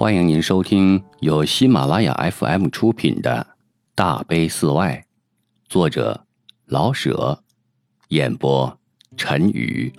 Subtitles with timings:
[0.00, 3.46] 欢迎您收听由喜马拉雅 FM 出品的
[3.94, 5.04] 《大悲寺外》，
[5.68, 6.24] 作者
[6.64, 7.40] 老舍，
[8.08, 8.78] 演播
[9.18, 9.92] 陈宇。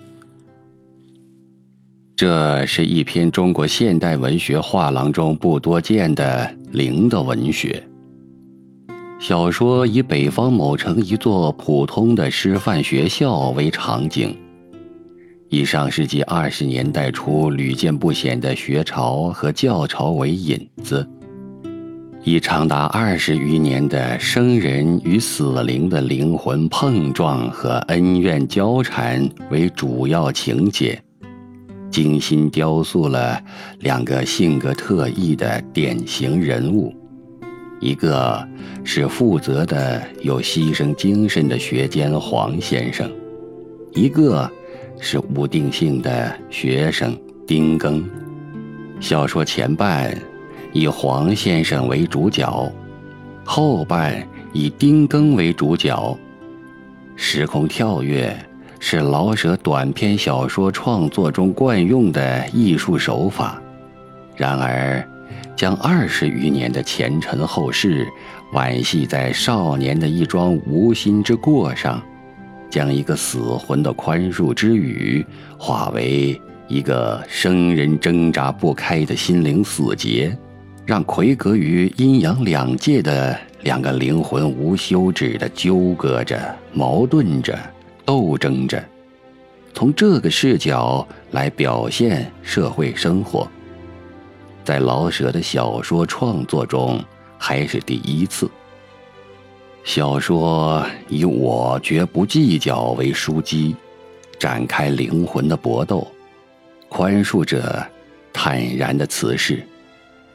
[2.16, 7.80] 这是一篇中国现代文学画廊中不多见的灵的文学
[9.20, 14.36] 小说，以北方某城一座普通的师范学校为场景。
[15.52, 21.06] 以上世纪二十年代初屡见不鲜的学潮和教潮为引子，
[22.24, 30.98] 以长达二十余年的生人与死灵的灵魂碰撞和恩怨交缠为主要情节，
[31.90, 33.38] 精心雕塑了
[33.80, 36.94] 两个性格特异的典型人物，
[37.78, 38.42] 一个
[38.84, 43.06] 是负责的有牺牲精神的学监黄先生，
[43.92, 44.50] 一个。
[45.04, 48.02] 是无定性的学生丁庚。
[49.00, 50.16] 小说前半
[50.72, 52.72] 以黄先生为主角，
[53.44, 56.16] 后半以丁庚为主角。
[57.16, 58.34] 时空跳跃
[58.78, 63.60] 是老舍短篇小说创作中惯用的艺术手法。
[64.36, 65.04] 然而，
[65.56, 68.06] 将二十余年的前尘后事
[68.54, 72.00] 惋惜在少年的一桩无心之过上。
[72.72, 75.22] 将一个死魂的宽恕之语，
[75.58, 80.34] 化为一个生人挣扎不开的心灵死结，
[80.86, 86.40] 让魁隔于阴阳两界的两个灵魂无休止的纠葛着、
[86.72, 87.58] 矛盾着、
[88.06, 88.82] 斗争着。
[89.74, 93.46] 从这个视角来表现社会生活，
[94.64, 96.98] 在老舍的小说创作中
[97.36, 98.50] 还是第一次。
[99.84, 103.74] 小说以“我绝不计较”为枢机，
[104.38, 106.06] 展开灵魂的搏斗，
[106.88, 107.84] 宽恕者
[108.32, 109.62] 坦然的辞世，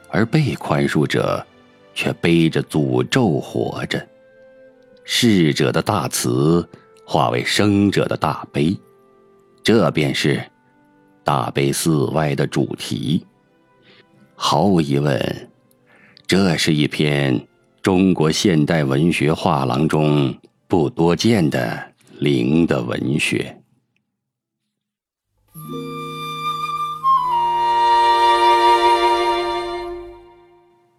[0.10, 1.44] 而被宽恕者
[1.96, 4.06] 却背着诅咒活着。
[5.06, 6.68] 逝者的大慈
[7.06, 8.78] 化为生者的大悲，
[9.64, 10.44] 这便是
[11.24, 13.26] 大悲寺外的主题。
[14.36, 15.50] 毫无疑问，
[16.28, 17.48] 这是一篇。
[17.88, 20.38] 中国现代文学画廊中
[20.68, 23.62] 不多见的灵的文学。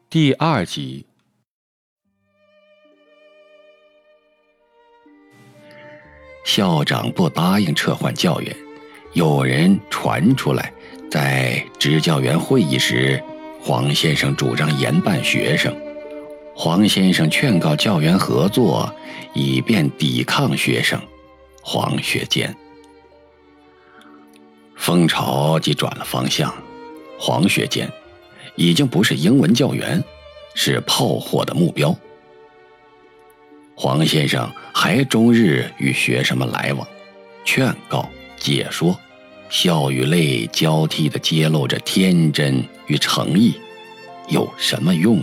[0.08, 1.04] 第二集，
[6.46, 8.56] 校长不答应撤换教员，
[9.12, 10.72] 有人传出来，
[11.10, 13.22] 在执教员会议时，
[13.60, 15.76] 黄先生主张严办学生。
[16.60, 18.92] 黄先生劝告教员合作，
[19.32, 21.00] 以便抵抗学生。
[21.62, 22.52] 黄学坚，
[24.74, 26.52] 风潮即转了方向。
[27.16, 27.88] 黄学坚
[28.56, 30.02] 已经不是英文教员，
[30.56, 31.96] 是炮火的目标。
[33.76, 36.84] 黄先生还终日与学生们来往，
[37.44, 38.98] 劝告、解说，
[39.48, 43.54] 笑与泪交替地揭露着天真与诚意，
[44.26, 45.22] 有什么用？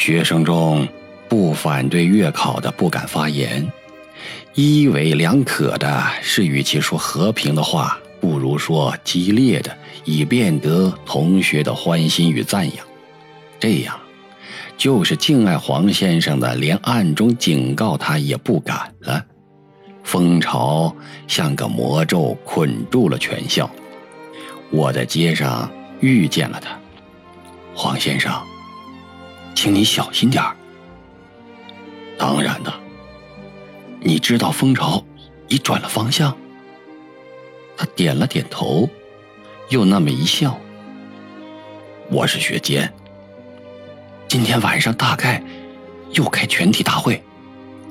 [0.00, 0.88] 学生中
[1.28, 3.70] 不反对月考的不敢发言，
[4.54, 12.86] 一为两可的是，与其说和平的话，不如说激烈的，以便得同学的欢心与赞扬。
[13.58, 13.94] 这样，
[14.78, 19.22] 就是敬爱黄先生的，连暗中警告他也不敢了。
[20.02, 20.96] 风潮
[21.28, 23.70] 像个魔咒，捆住了全校。
[24.70, 26.70] 我在街上遇见了他，
[27.74, 28.32] 黄先生。
[29.62, 30.56] 请你小心点儿。
[32.18, 32.72] 当然的，
[34.00, 35.04] 你知道蜂巢
[35.48, 36.34] 已转了方向。
[37.76, 38.88] 他点了点头，
[39.68, 40.58] 又那么一笑。
[42.10, 42.90] 我是学监，
[44.26, 45.44] 今天晚上大概
[46.12, 47.22] 又开全体大会，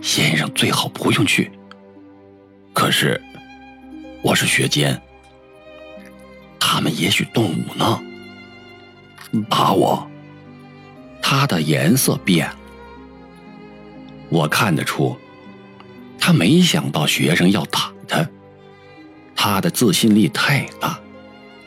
[0.02, 1.52] 先生最好不用去。
[2.74, 3.22] 可是
[4.24, 5.00] 我是学监，
[6.60, 8.02] 他们也许动武呢，
[9.48, 10.09] 打我。
[11.31, 12.56] 他的颜色变了，
[14.30, 15.16] 我看得出，
[16.20, 18.28] 他没想到学生要打他。
[19.36, 21.00] 他的自信力太大，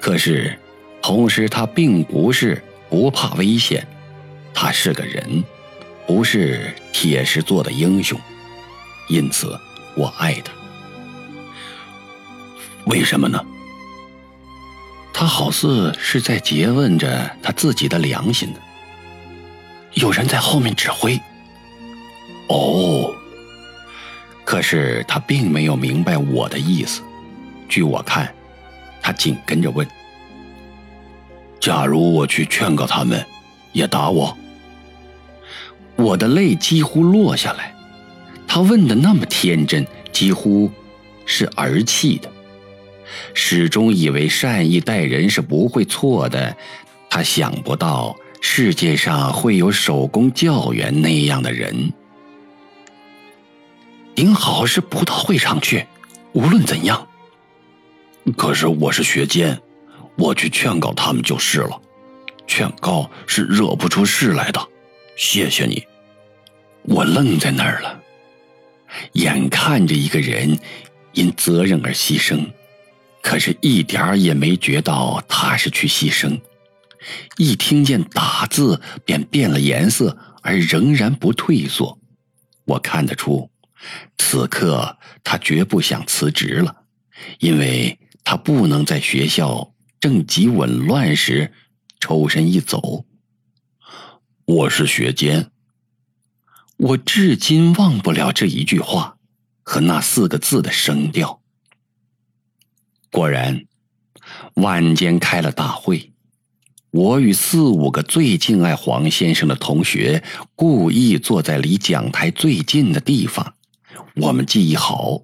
[0.00, 0.59] 可是，
[1.00, 2.61] 同时他并不是
[2.91, 3.87] 不怕危险，
[4.53, 5.44] 他是个人，
[6.09, 8.20] 不是铁石做的英雄，
[9.09, 9.56] 因此
[9.94, 10.53] 我爱他。
[12.87, 13.41] 为什么呢？
[15.12, 18.59] 他好似是在诘问着他自己的良心呢。
[19.94, 21.21] 有人在后面指挥。
[22.49, 23.15] 哦，
[24.44, 27.03] 可是他并没有明白我的意思。
[27.69, 28.33] 据我看，
[29.00, 29.87] 他紧跟着问
[31.59, 33.25] ：“假如我去劝告他们，
[33.73, 34.37] 也打我。
[35.97, 37.75] 我的泪几乎落下来。
[38.47, 40.71] 他问的那么天真，几乎
[41.25, 42.31] 是儿戏的。
[43.33, 46.55] 始终以为善意待人是不会错的，
[47.09, 51.93] 他想不到世界上会有手工教员那样的人。
[54.17, 55.87] 顶好是不到会场去，
[56.33, 57.06] 无论怎样。
[58.37, 59.59] 可是我是学监，
[60.17, 61.81] 我去劝告他们就是了。
[62.47, 64.61] 劝告是惹不出事来的。
[65.17, 65.87] 谢谢你。
[66.83, 68.00] 我愣在那儿了，
[69.12, 70.59] 眼看着一个人
[71.12, 72.45] 因责任而牺牲，
[73.23, 76.38] 可是一点儿也没觉到他是去牺牲。
[77.37, 81.99] 一听见“打”字，便变了颜色，而仍然不退缩。
[82.64, 83.50] 我看得出，
[84.19, 86.84] 此刻他绝不想辞职了，
[87.38, 91.52] 因为他不能在学校政绩紊乱时
[91.99, 93.04] 抽身一走。
[94.44, 95.50] 我是学监。
[96.76, 99.16] 我至今忘不了这一句话
[99.62, 101.40] 和那四个字的声调。
[103.10, 103.66] 果然，
[104.54, 106.12] 晚间开了大会，
[106.93, 110.23] 我与四五个最敬爱黄先生的同学
[110.55, 113.55] 故意坐在离讲台最近的地方。
[114.17, 115.23] 我们记忆好，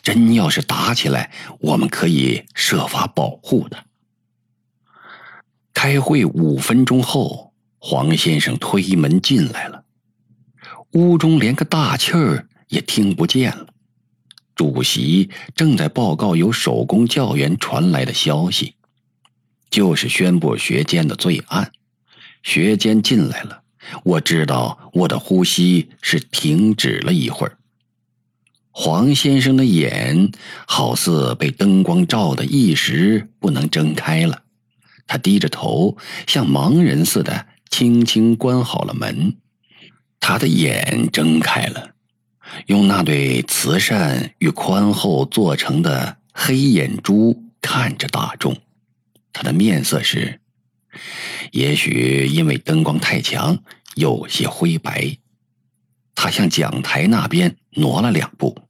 [0.00, 3.84] 真要是打起来，我们可以设法保护他。
[5.74, 9.82] 开会五分钟后，黄先生推门进来了。
[10.92, 13.66] 屋中连个大气儿也听不见了。
[14.54, 18.76] 主席正在报告由手工教员传来的消息，
[19.72, 21.72] 就是宣布学监的罪案。
[22.44, 23.62] 学监进来了，
[24.04, 27.56] 我知道我的呼吸是停止了一会儿。
[28.70, 30.30] 黄先生的眼
[30.66, 34.42] 好似被灯光照得一时不能睁开了，
[35.06, 35.96] 他低着头，
[36.26, 39.36] 像盲人似的，轻轻关好了门。
[40.20, 41.90] 他的眼睁开了，
[42.66, 48.56] 用那对慈善与宽厚做成的黑眼珠看着大众。
[49.32, 50.40] 他的面色是，
[51.52, 53.62] 也许因为灯光太强，
[53.94, 55.16] 有些灰白。
[56.14, 58.68] 他向讲台那边挪了两步，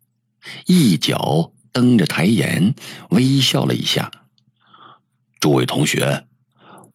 [0.66, 2.74] 一脚蹬着台沿，
[3.10, 4.10] 微笑了一下
[5.40, 6.26] ：“诸位同学，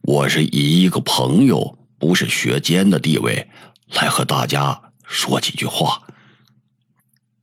[0.01, 3.49] 我是以一个朋友，不是学监的地位。”
[3.93, 6.07] 来和大家说几句话。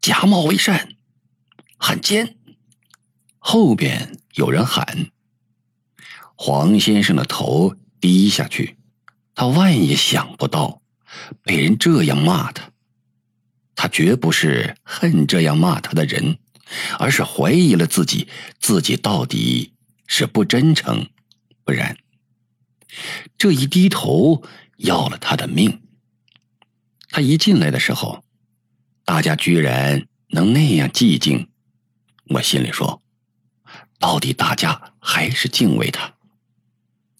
[0.02, 0.96] 假冒为善，
[1.78, 2.36] 汉奸。
[3.38, 5.10] 后边有人喊。
[6.34, 8.76] 黄先生的头低下去，
[9.34, 10.82] 他万也想不到
[11.42, 12.70] 被人这样骂他。
[13.76, 16.38] 他绝不是恨这样骂他的人，
[16.98, 18.28] 而是怀疑了自己，
[18.60, 19.72] 自己到底
[20.06, 21.08] 是不真诚，
[21.64, 21.96] 不然
[23.36, 24.44] 这一低头
[24.76, 25.82] 要了他的命。
[27.08, 28.24] 他一进来的时候，
[29.04, 31.48] 大家居然能那样寂静，
[32.26, 33.02] 我心里说，
[33.98, 36.13] 到底大家还是敬畏他，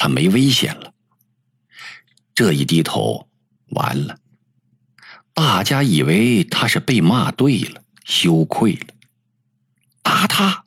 [0.05, 0.93] 他没危险了。
[2.35, 3.27] 这一低头，
[3.71, 4.19] 完了，
[5.33, 8.89] 大家以为他是被骂对了，羞愧了，
[10.03, 10.65] 打他。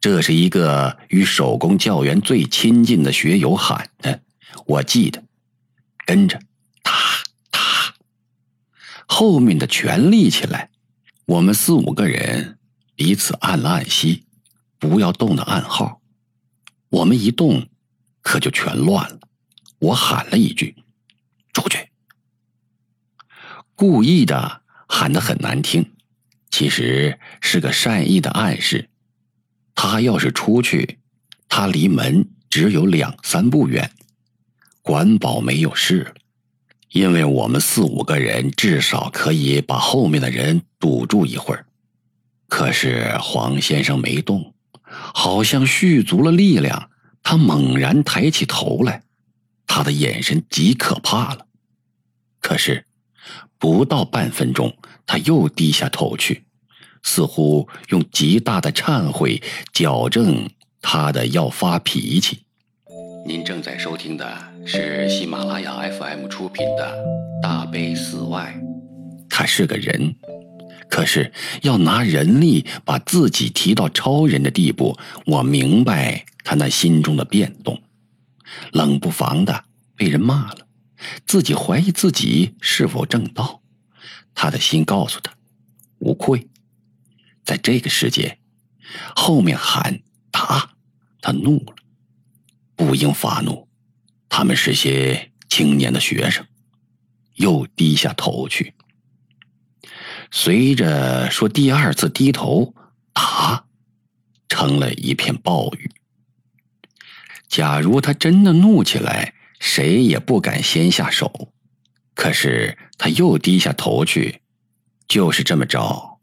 [0.00, 4.22] 这是一个与手工教员最亲近的学友喊的，
[4.64, 5.22] 我记得，
[6.06, 6.40] 跟着。
[6.82, 6.92] 打
[7.50, 7.60] 打
[9.06, 10.70] 后面的全立起来，
[11.26, 12.58] 我们四五个人
[12.94, 14.24] 彼此按了按膝，
[14.78, 16.00] 不要动的暗号。
[16.88, 17.68] 我们一动，
[18.24, 19.20] 可就全乱了。
[19.78, 20.74] 我喊了一句
[21.54, 21.90] ：“出去！”
[23.76, 25.92] 故意的喊得很难听，
[26.50, 28.88] 其实是个善意的暗示。
[29.74, 30.98] 他要是出去，
[31.48, 33.90] 他离门只有两三步远，
[34.80, 36.14] 管保没有事。
[36.90, 41.66] 因为我们四五个人至少可以把后面的人堵住一会儿，
[42.48, 46.90] 可是黄先生没动，好像蓄足了力量。
[47.24, 49.02] 他猛然抬起头来，
[49.66, 51.46] 他的眼神极可怕了。
[52.40, 52.84] 可是
[53.58, 54.76] 不到半分钟，
[55.06, 56.44] 他又低下头去，
[57.02, 60.48] 似乎用极大的忏悔矫正
[60.82, 62.42] 他的要发脾气。
[63.26, 66.94] 您正在收听的是喜马拉雅 FM 出品的
[67.42, 68.54] 《大悲寺外》。
[69.30, 70.14] 他是个人，
[70.90, 77.82] 可是要拿人力把自己提到超人的地步，我明白他那心中的变动。
[78.70, 79.64] 冷不防的
[79.96, 80.68] 被人骂了，
[81.26, 83.62] 自己怀疑自己是否正道。
[84.34, 85.32] 他的心告诉他，
[85.98, 86.48] 无愧。
[87.44, 88.38] 在这个世界，
[89.16, 90.76] 后面喊打，
[91.20, 91.74] 他怒了。
[92.76, 93.68] 不应发怒，
[94.28, 96.46] 他们是些青年的学生。
[97.34, 98.74] 又低下头去。
[100.30, 102.74] 随着说第二次低头，
[103.12, 103.66] 打
[104.48, 105.90] 成了一片暴雨。
[107.54, 111.52] 假如他真的怒起来，谁也不敢先下手。
[112.12, 114.40] 可是他又低下头去，
[115.06, 116.18] 就是这么着，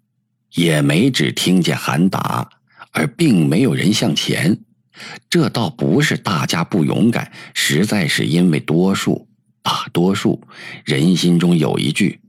[0.55, 2.49] 也没只听见喊打，
[2.91, 4.59] 而并没有人向前。
[5.29, 9.29] 这倒不是大家不勇敢，实在是因为多数，
[9.63, 10.45] 大多数
[10.83, 12.19] 人心中有一句：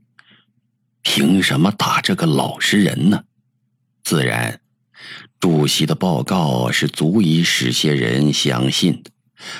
[1.01, 3.25] 凭什么打这个老实人呢？
[4.01, 4.61] 自然，
[5.43, 9.11] 主席的报告是足以使些人相信的。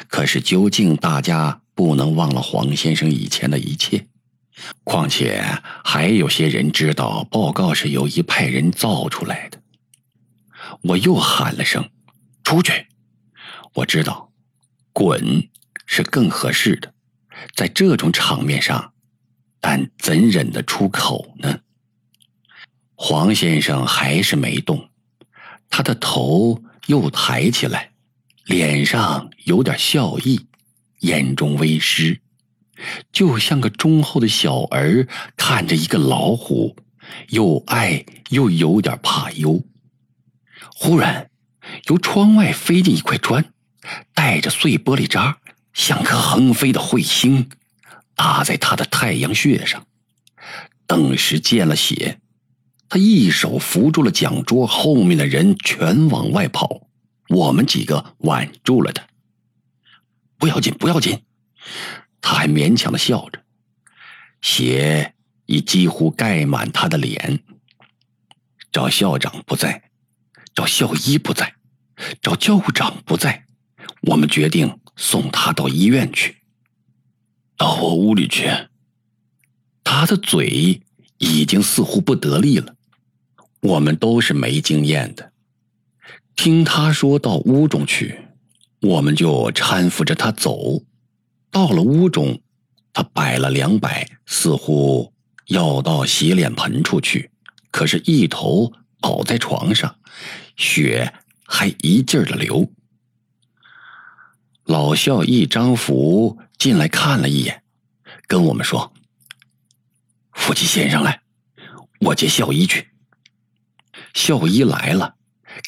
[0.07, 4.07] 可是，究竟大家不能忘了黄先生以前的一切。
[4.85, 5.43] 况且，
[5.83, 9.59] 还有些人知道报告是由一派人造出来的。
[10.83, 11.89] 我又喊了声
[12.45, 12.87] ：“出去！”
[13.75, 14.31] 我知道
[14.93, 15.49] ，“滚”
[15.85, 16.93] 是更合适的，
[17.53, 18.93] 在这种场面上，
[19.59, 21.59] 但怎忍得出口呢？
[22.95, 24.89] 黄先生还是没动，
[25.75, 27.89] 他的头又抬起来。
[28.46, 30.46] 脸上有点笑意，
[31.00, 32.20] 眼中微湿，
[33.12, 36.75] 就像个忠厚的小儿看着一个老虎，
[37.30, 39.63] 又爱又有点怕忧。
[40.75, 41.32] 忽然，
[41.88, 43.44] 由窗外飞进一块砖，
[44.13, 45.39] 带着碎玻璃渣，
[45.74, 47.50] 像颗横飞的彗星，
[48.13, 49.88] 打在他的太阳穴上。
[50.86, 52.20] 顿时见了血，
[52.93, 56.89] 他一手扶住了讲桌，后面的人全往外跑。
[57.27, 59.07] 我们几个挽住了他，
[60.38, 61.23] 不要紧，不要紧。
[62.21, 63.43] 他还勉强的笑着，
[64.43, 65.15] 血
[65.47, 67.39] 已几乎盖满他的脸。
[68.71, 69.89] 赵校长不在，
[70.53, 71.55] 赵校医不在，
[72.21, 73.47] 赵教务长不在，
[74.01, 76.38] 我们决定送他到医院去。
[77.57, 78.51] 到我屋里去。
[79.83, 80.83] 他的嘴
[81.17, 82.75] 已经似乎不得力了。
[83.63, 85.32] 我们都是没经验的。
[86.36, 88.20] 听他说到屋中去，
[88.82, 90.84] 我们就搀扶着他走。
[91.50, 92.41] 到了屋中，
[92.91, 95.13] 他摆了两摆，似乎
[95.48, 97.32] 要到洗脸盆处去，
[97.72, 99.96] 可是，一头倒在床上，
[100.58, 101.13] 血
[101.46, 102.70] 还一劲儿的流。
[104.65, 107.63] 老校医张福进来看了一眼，
[108.27, 108.93] 跟我们说
[110.34, 111.22] ：“夫妻先生来，
[112.00, 112.88] 我接校医去。”
[114.13, 115.15] 校医来了。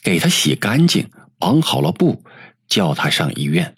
[0.01, 2.23] 给他洗干净，绑好了布，
[2.67, 3.75] 叫他上医院。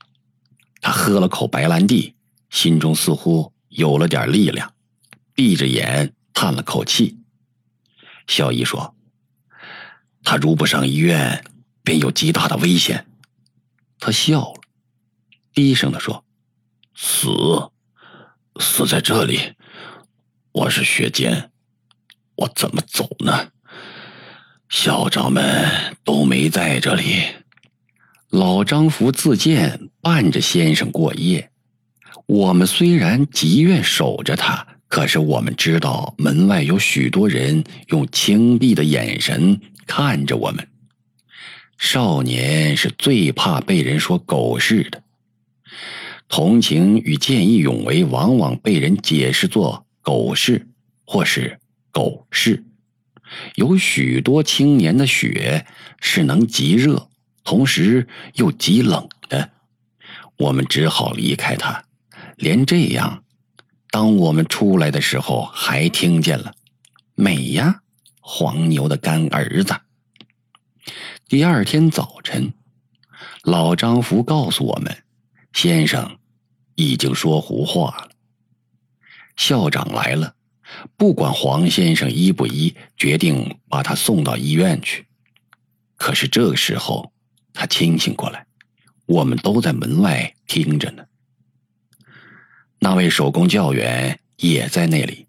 [0.80, 2.16] 他喝了口白兰地，
[2.50, 4.74] 心中似乎有了点力量，
[5.34, 7.18] 闭着眼叹了口气。
[8.26, 8.96] 校医说
[10.24, 11.44] ：“他如不上医院，
[11.84, 13.06] 便有极大的危险。”
[14.00, 14.62] 他笑了，
[15.54, 16.24] 低声的说
[16.96, 17.28] ：“死，
[18.62, 19.56] 死在这里。
[20.54, 21.52] 我是学监，
[22.36, 23.52] 我怎么走呢？”
[24.70, 27.24] 校长们都没在这里。
[28.30, 31.50] 老张福自荐伴着先生过夜。
[32.26, 40.68] 我们虽然极愿守着他，可是我们知道门外有许多人用轻鄙的眼神看着我们。
[41.78, 45.02] 少年是最怕被人说狗事的。
[46.28, 50.68] 同情与见义勇为，往往被人解释作狗事，
[51.06, 51.58] 或是
[51.92, 52.66] 狗事。
[53.56, 55.66] 有许多青年的血
[56.00, 57.10] 是能极热，
[57.44, 59.52] 同时又极冷的。
[60.38, 61.84] 我们只好离开他。
[62.36, 63.24] 连这样，
[63.90, 66.54] 当我们出来的时候，还听见了
[67.16, 67.82] “美呀，
[68.20, 69.76] 黄牛的干儿子”。
[71.28, 72.54] 第二天早晨，
[73.44, 75.04] 老张福告诉我们，
[75.52, 76.20] 先生
[76.76, 78.12] 已经说胡话了。
[79.36, 80.37] 校长来了。
[80.98, 85.06] 不管黄先生医不医，决定把他送到医院去。
[85.96, 87.12] 可是这个时候，
[87.54, 88.46] 他清醒过来，
[89.06, 91.06] 我们都在门外听着呢。
[92.80, 95.28] 那位手工教员也在那里，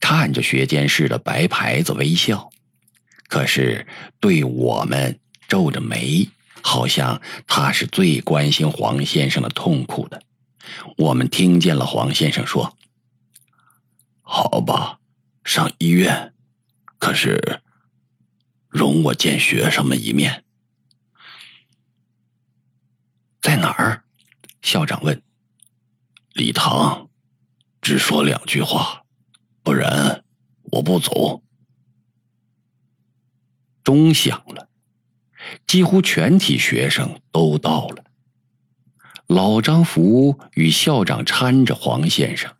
[0.00, 2.50] 看着学监室的白牌子微笑，
[3.28, 3.86] 可是
[4.18, 6.28] 对我们皱着眉，
[6.62, 10.22] 好像他是最关心黄先生的痛苦的。
[10.96, 12.77] 我们听见了黄先生说。
[14.30, 15.00] 好吧，
[15.42, 16.34] 上医院。
[16.98, 17.62] 可是，
[18.68, 20.44] 容我见学生们一面。
[23.40, 24.04] 在哪儿？
[24.60, 25.22] 校长问。
[26.34, 27.08] 礼堂，
[27.80, 29.06] 只说两句话，
[29.62, 30.22] 不然
[30.64, 31.42] 我不走。
[33.82, 34.68] 钟响了，
[35.66, 38.04] 几乎全体学生都到了。
[39.26, 42.54] 老张福与校长搀着黄先生，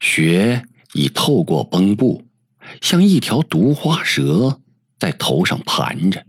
[0.00, 2.24] 雪已透过绷布，
[2.80, 4.60] 像一条毒花蛇
[4.98, 6.24] 在头上盘着。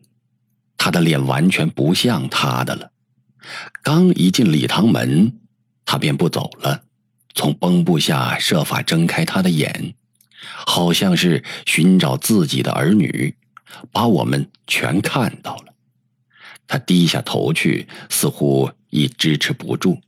[0.78, 2.92] 他的脸完全不像他的了。
[3.82, 5.40] 刚一进礼堂门，
[5.86, 6.84] 他便不走了，
[7.34, 9.96] 从绷布下设法睁开他的眼，
[10.66, 13.36] 好像是寻找自己的儿女，
[13.92, 15.74] 把我们全看到了。
[16.68, 18.72] 他低下头去，似乎。
[18.90, 20.00] 已支持不住，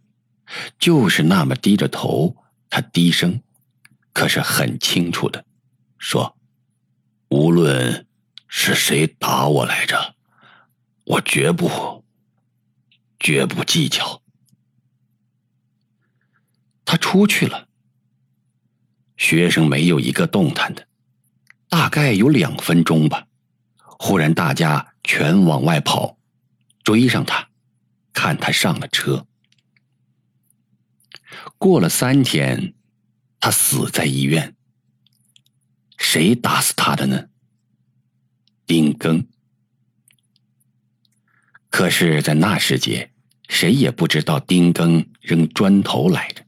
[0.79, 2.37] 就是那么低着头，
[2.69, 3.41] 他低声，
[4.13, 5.45] 可是很清楚的
[5.97, 6.37] 说
[7.29, 8.07] ：“无论
[8.47, 10.15] 是谁打我来着，
[11.05, 12.03] 我绝不，
[13.19, 14.21] 绝不计较。”
[16.85, 17.67] 他出去了，
[19.15, 20.87] 学生没有一个动弹的，
[21.67, 23.27] 大概有两分钟吧。
[23.77, 26.17] 忽然，大家全往外跑，
[26.83, 27.49] 追上他。
[28.11, 29.25] 看他上了车，
[31.57, 32.73] 过了三天，
[33.39, 34.55] 他死在医院。
[35.97, 37.27] 谁打死他的呢？
[38.65, 39.25] 丁庚。
[41.69, 43.11] 可是，在那时节，
[43.47, 46.45] 谁也不知道丁庚扔砖头来着。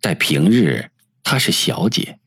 [0.00, 0.90] 在平日，
[1.22, 2.18] 她是小姐，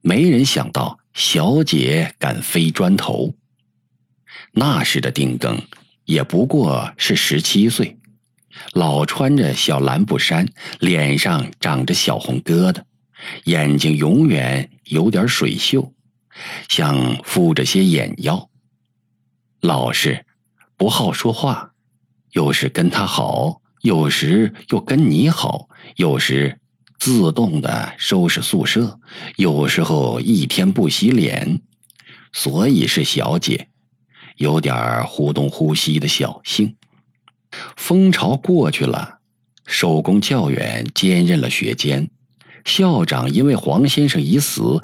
[0.00, 3.34] 没人想到小姐敢飞砖头。
[4.52, 5.60] 那时的丁庚。
[6.06, 7.98] 也不过是十七岁，
[8.74, 10.46] 老穿着小蓝布衫，
[10.78, 12.82] 脸上长着小红疙瘩，
[13.44, 15.92] 眼睛永远有点水锈，
[16.68, 18.50] 像敷着些眼药。
[19.60, 20.26] 老实，
[20.76, 21.72] 不好说话，
[22.32, 26.60] 有时跟他好，有时又跟你好，有时
[26.98, 28.98] 自动的收拾宿舍，
[29.36, 31.60] 有时候一天不洗脸，
[32.32, 33.68] 所以是小姐。
[34.36, 36.76] 有点忽东忽西的小性。
[37.76, 39.20] 风潮过去了，
[39.64, 42.10] 手工教员兼任了学监，
[42.64, 44.80] 校长因为黄先生已死，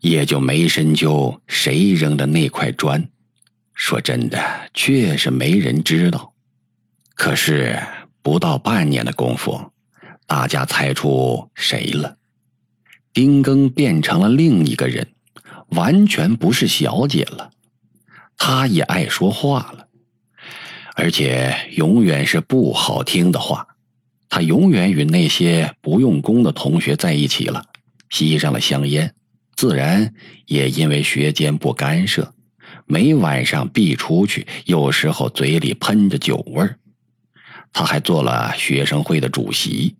[0.00, 3.08] 也就没深究谁扔的那块砖。
[3.74, 6.32] 说真的，确实没人知道。
[7.14, 7.82] 可是
[8.22, 9.72] 不到半年的功夫，
[10.26, 12.16] 大家猜出谁了？
[13.12, 15.08] 丁庚变成了另一个人，
[15.70, 17.50] 完全不是小姐了。
[18.38, 19.88] 他也爱说话了，
[20.94, 23.75] 而且永远是不好听的话。
[24.28, 27.64] 他永远与那些不用功的同学在一起了，
[28.10, 29.14] 吸上了香烟，
[29.54, 30.14] 自然
[30.46, 32.34] 也因为学监不干涉，
[32.86, 36.78] 每晚上必出去，有时候嘴里喷着酒味儿。
[37.72, 39.96] 他还做了学生会的主席。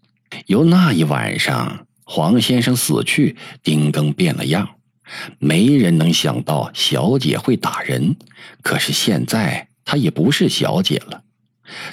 [0.46, 4.68] 由那一晚上，黄先生死去，丁庚变了样。
[5.38, 8.16] 没人能想到小姐会打人，
[8.62, 11.22] 可是现在她也不是小姐了，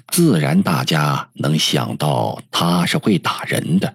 [0.08, 3.94] 自然大家能想到他是会打人的。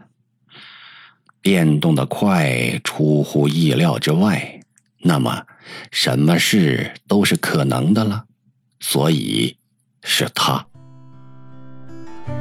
[1.40, 4.60] 变动的快，出乎意料之外，
[4.98, 5.44] 那么
[5.90, 8.24] 什么事都是可能的了，
[8.80, 9.56] 所以
[10.02, 10.66] 是他。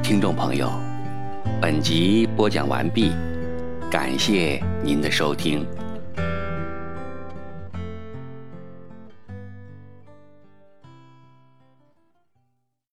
[0.02, 0.72] 听众朋友，
[1.62, 3.12] 本集播讲完毕，
[3.90, 5.66] 感谢您的收听。